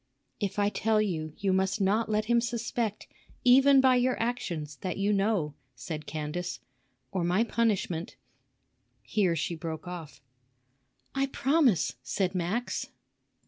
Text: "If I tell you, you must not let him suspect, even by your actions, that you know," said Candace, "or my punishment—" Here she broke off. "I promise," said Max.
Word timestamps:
"If 0.39 0.57
I 0.57 0.69
tell 0.69 0.99
you, 0.99 1.33
you 1.37 1.53
must 1.53 1.79
not 1.79 2.09
let 2.09 2.25
him 2.25 2.41
suspect, 2.41 3.05
even 3.43 3.79
by 3.79 3.97
your 3.97 4.19
actions, 4.19 4.77
that 4.77 4.97
you 4.97 5.13
know," 5.13 5.53
said 5.75 6.07
Candace, 6.07 6.59
"or 7.11 7.23
my 7.23 7.43
punishment—" 7.43 8.15
Here 9.03 9.35
she 9.35 9.53
broke 9.53 9.87
off. 9.87 10.19
"I 11.13 11.27
promise," 11.27 11.97
said 12.01 12.33
Max. 12.33 12.89